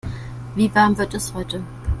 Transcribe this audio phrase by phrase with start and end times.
[0.55, 1.61] Wie warm wird es heute?